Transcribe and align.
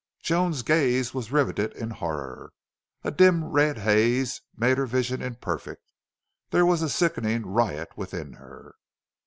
Joan's 0.23 0.63
gaze 0.63 1.13
was 1.13 1.31
riveted 1.31 1.73
in 1.73 1.91
horror. 1.91 2.53
A 3.03 3.11
dim, 3.11 3.45
red 3.45 3.77
haze 3.77 4.41
made 4.57 4.79
her 4.79 4.87
vision 4.87 5.21
imperfect. 5.21 5.83
There 6.49 6.65
was 6.65 6.81
a 6.81 6.89
sickening 6.89 7.45
riot 7.45 7.95
within 7.95 8.33
her. 8.33 8.73